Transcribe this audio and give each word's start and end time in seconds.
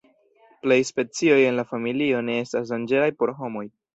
Plej 0.63 0.77
specioj 0.89 1.37
en 1.51 1.59
la 1.59 1.67
familio 1.75 2.23
ne 2.31 2.39
estas 2.47 2.75
danĝeraj 2.75 3.13
por 3.23 3.37
homoj. 3.43 3.67